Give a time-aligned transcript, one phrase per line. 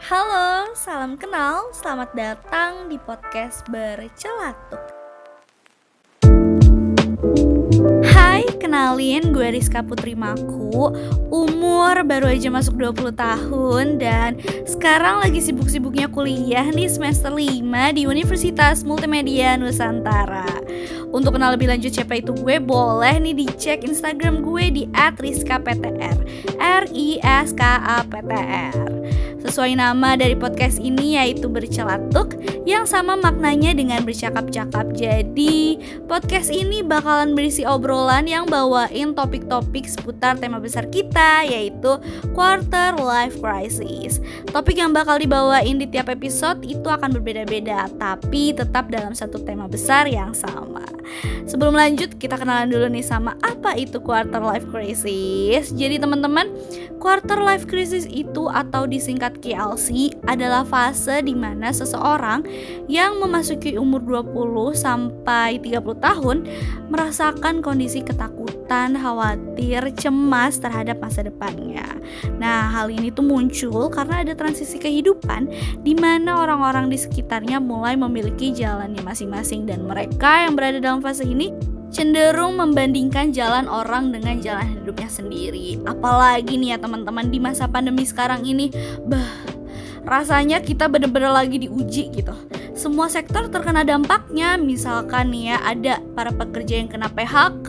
[0.00, 4.99] Halo, salam kenal, selamat datang di podcast Bercelatuk
[8.80, 10.88] kenalin gue Rizka Putri Maku
[11.28, 17.60] Umur baru aja masuk 20 tahun Dan sekarang lagi sibuk-sibuknya kuliah nih semester 5
[17.92, 20.48] di Universitas Multimedia Nusantara
[21.10, 26.16] untuk kenal lebih lanjut siapa itu gue, boleh nih dicek Instagram gue di @rizkaptr.
[26.62, 28.78] R I S K A P T R.
[29.42, 34.94] Sesuai nama dari podcast ini yaitu bercelatuk yang sama maknanya dengan bercakap-cakap.
[34.94, 41.98] Jadi, podcast ini bakalan berisi obrolan yang bawain topik-topik seputar tema besar kita yaitu
[42.38, 44.22] quarter life crisis.
[44.54, 49.66] Topik yang bakal dibawain di tiap episode itu akan berbeda-beda, tapi tetap dalam satu tema
[49.66, 50.86] besar yang sama.
[51.50, 55.74] Sebelum lanjut, kita kenalan dulu nih sama apa itu quarter life crisis.
[55.74, 56.46] Jadi teman-teman,
[57.02, 62.46] quarter life crisis itu atau disingkat KLC adalah fase di mana seseorang
[62.86, 63.98] yang memasuki umur
[64.30, 66.36] 20 sampai 30 tahun
[66.86, 68.39] merasakan kondisi ketakutan,
[68.70, 71.82] khawatir, cemas terhadap masa depannya.
[72.38, 75.50] Nah, hal ini tuh muncul karena ada transisi kehidupan
[75.82, 81.26] di mana orang-orang di sekitarnya mulai memiliki jalannya masing-masing dan mereka yang berada dalam fase
[81.26, 81.50] ini
[81.90, 85.82] cenderung membandingkan jalan orang dengan jalan hidupnya sendiri.
[85.82, 88.70] Apalagi nih ya teman-teman di masa pandemi sekarang ini,
[89.02, 89.58] bah
[90.06, 92.32] rasanya kita bener-bener lagi diuji gitu
[92.80, 94.56] semua sektor terkena dampaknya.
[94.56, 97.68] Misalkan nih ya ada para pekerja yang kena PHK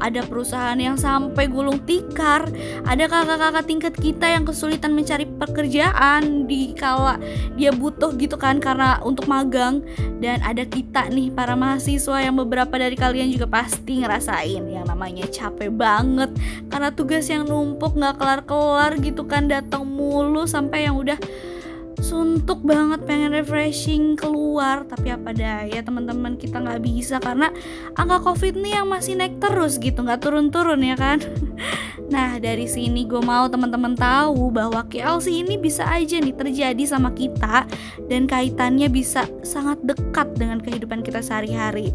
[0.00, 2.48] ada perusahaan yang sampai gulung tikar
[2.88, 7.20] ada kakak-kakak tingkat kita yang kesulitan mencari pekerjaan di kala
[7.60, 9.84] dia butuh gitu kan karena untuk magang.
[10.24, 14.64] Dan ada kita nih para mahasiswa yang beberapa dari kalian juga pasti ngerasain.
[14.64, 16.32] Yang namanya capek banget
[16.72, 21.20] karena tugas yang numpuk nggak kelar-kelar gitu kan datang mulu sampai yang udah
[22.08, 24.88] suntuk banget pengen refreshing keluar.
[24.88, 27.52] Tapi apa daya teman-teman kita nggak bisa karena
[27.92, 31.20] angka covid nih yang masih naik terus gitu nggak turun-turun ya kan?
[32.08, 37.12] Nah dari sini gue mau teman-teman tahu bahwa KLC ini bisa aja nih terjadi sama
[37.12, 37.68] kita
[38.08, 41.92] dan kaitannya bisa sangat dekat dengan kehidupan kita sehari-hari.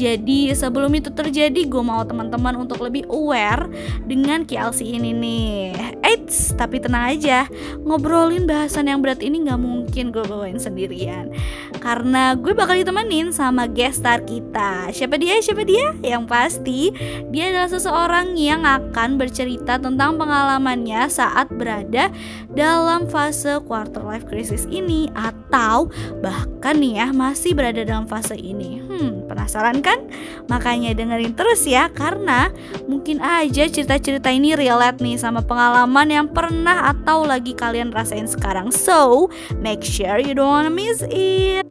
[0.00, 3.68] Jadi sebelum itu terjadi gue mau teman-teman untuk lebih aware
[4.08, 5.99] dengan KLC ini nih
[6.30, 7.50] Eits, tapi tenang aja
[7.82, 11.34] ngobrolin bahasan yang berat ini nggak mungkin gue bawain sendirian
[11.82, 15.42] Karena gue bakal ditemenin sama guest star kita Siapa dia?
[15.42, 15.90] Siapa dia?
[16.06, 16.94] Yang pasti
[17.34, 22.14] dia adalah seseorang yang akan bercerita tentang pengalamannya saat berada
[22.54, 25.90] dalam fase quarter life crisis ini Atau
[26.22, 30.06] bahkan nih ya masih berada dalam fase ini Hmm, penasaran kan?
[30.46, 32.54] Makanya dengerin terus ya Karena
[32.86, 38.68] mungkin aja cerita-cerita ini relate nih sama pengalaman yang pernah atau lagi kalian rasain sekarang
[38.68, 41.64] So, make sure you don't wanna miss it.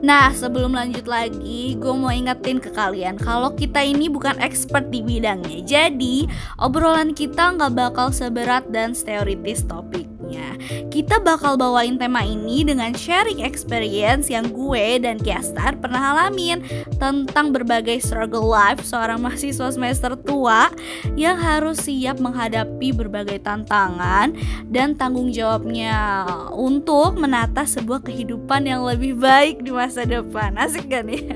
[0.00, 5.04] Nah, sebelum lanjut lagi, gue mau ingetin ke kalian kalau kita ini bukan expert di
[5.04, 5.60] bidangnya.
[5.60, 6.24] Jadi,
[6.56, 10.88] obrolan kita nggak bakal seberat dan teoritis topik selanjutnya.
[10.90, 16.62] Kita bakal bawain tema ini dengan sharing experience yang gue dan Kiastar pernah alamin
[16.98, 20.70] tentang berbagai struggle life seorang mahasiswa semester tua
[21.18, 24.30] yang harus siap menghadapi berbagai tantangan
[24.70, 26.22] dan tanggung jawabnya
[26.54, 30.54] untuk menata sebuah kehidupan yang lebih baik di masa depan.
[30.54, 31.26] Asik gak nih?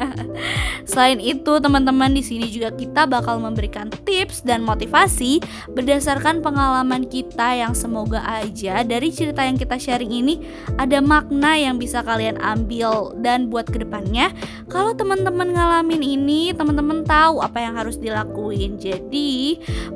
[0.87, 5.43] Selain itu, teman-teman di sini juga kita bakal memberikan tips dan motivasi
[5.75, 10.45] berdasarkan pengalaman kita yang semoga aja dari cerita yang kita sharing ini
[10.77, 14.31] ada makna yang bisa kalian ambil dan buat ke depannya
[14.69, 19.33] kalau teman-teman ngalamin ini teman-teman tahu apa yang harus dilakuin jadi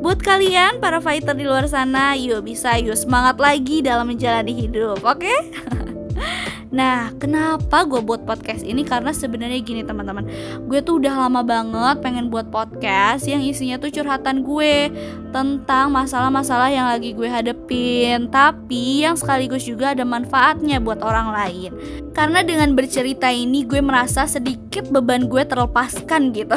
[0.01, 5.05] buat kalian para fighter di luar sana yuk bisa yuk semangat lagi dalam menjalani hidup
[5.05, 5.39] oke okay?
[6.69, 8.85] Nah, kenapa gue buat podcast ini?
[8.85, 10.29] Karena sebenarnya gini teman-teman,
[10.69, 14.93] gue tuh udah lama banget pengen buat podcast yang isinya tuh curhatan gue
[15.33, 21.71] tentang masalah-masalah yang lagi gue hadepin, tapi yang sekaligus juga ada manfaatnya buat orang lain.
[22.13, 26.57] Karena dengan bercerita ini gue merasa sedikit beban gue terlepaskan gitu.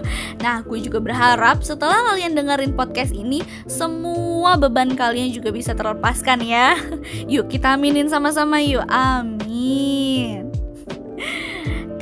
[0.44, 6.42] nah, gue juga berharap setelah kalian dengerin podcast ini, semua beban kalian juga bisa terlepaskan
[6.42, 6.74] ya.
[7.32, 8.82] Yuk kita aminin sama-sama yuk.
[8.90, 9.41] Amin.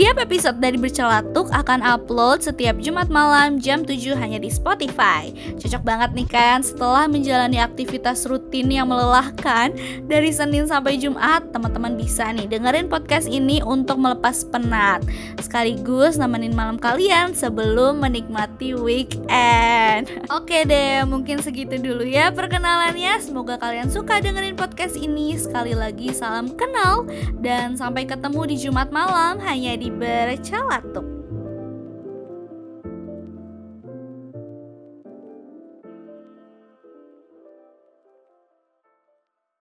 [0.01, 5.29] Tiap episode dari Bercelatuk akan upload setiap Jumat malam jam 7 hanya di Spotify.
[5.61, 9.77] Cocok banget nih kan setelah menjalani aktivitas rutin yang melelahkan
[10.09, 15.05] dari Senin sampai Jumat, teman-teman bisa nih dengerin podcast ini untuk melepas penat.
[15.37, 20.09] Sekaligus nemenin malam kalian sebelum menikmati weekend.
[20.41, 23.21] Oke deh, mungkin segitu dulu ya perkenalannya.
[23.21, 25.37] Semoga kalian suka dengerin podcast ini.
[25.37, 27.05] Sekali lagi salam kenal
[27.45, 31.20] dan sampai ketemu di Jumat malam hanya di bercelatuk.